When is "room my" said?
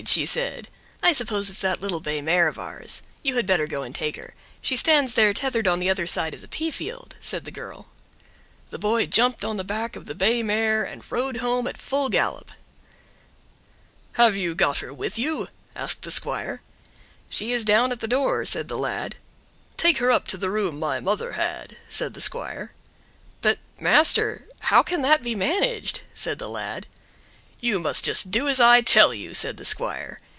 20.49-20.99